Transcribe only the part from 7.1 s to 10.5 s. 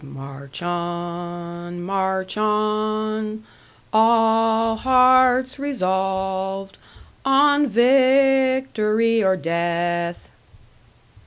On victory or death!"